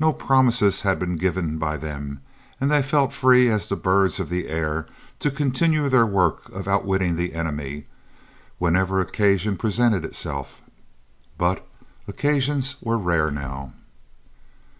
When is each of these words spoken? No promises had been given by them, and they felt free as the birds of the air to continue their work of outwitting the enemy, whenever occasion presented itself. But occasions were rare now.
No 0.00 0.12
promises 0.12 0.80
had 0.80 0.98
been 0.98 1.14
given 1.14 1.58
by 1.58 1.76
them, 1.76 2.20
and 2.60 2.68
they 2.72 2.82
felt 2.82 3.12
free 3.12 3.48
as 3.48 3.68
the 3.68 3.76
birds 3.76 4.18
of 4.18 4.28
the 4.28 4.48
air 4.48 4.84
to 5.20 5.30
continue 5.30 5.88
their 5.88 6.04
work 6.04 6.48
of 6.48 6.66
outwitting 6.66 7.14
the 7.14 7.34
enemy, 7.34 7.86
whenever 8.58 9.00
occasion 9.00 9.56
presented 9.56 10.04
itself. 10.04 10.60
But 11.38 11.64
occasions 12.08 12.78
were 12.82 12.98
rare 12.98 13.30
now. 13.30 13.74